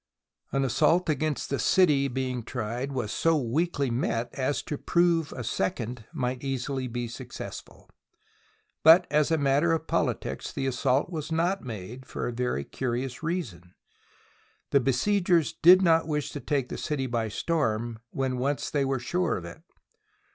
An 0.51 0.65
assault 0.65 1.09
against 1.09 1.51
the 1.51 1.59
city 1.59 2.07
being 2.07 2.41
tried 2.41 2.91
was 2.91 3.11
so 3.11 3.37
weakly 3.37 3.91
met 3.91 4.33
as 4.33 4.63
to 4.63 4.75
prove 4.75 5.31
a 5.31 5.43
second 5.43 6.05
might 6.11 6.43
easily 6.43 6.87
be 6.87 7.07
successful. 7.07 7.87
But, 8.81 9.05
as 9.11 9.29
a 9.29 9.37
matter 9.37 9.73
of 9.73 9.85
politics, 9.85 10.51
the 10.51 10.65
assault 10.65 11.11
was 11.11 11.31
not 11.31 11.63
made, 11.63 12.07
for 12.07 12.27
a 12.27 12.31
very 12.33 12.63
curious 12.63 13.21
reason. 13.21 13.75
The 14.71 14.79
besiegers 14.79 15.53
did 15.53 15.83
not 15.83 16.07
wish 16.07 16.31
to 16.31 16.39
take 16.39 16.69
the 16.69 16.79
city 16.79 17.05
by 17.05 17.27
storm 17.27 17.99
when 18.09 18.39
once 18.39 18.71
they 18.71 18.83
were 18.83 18.97
sure 18.97 19.37
of 19.37 19.45
it. 19.45 19.61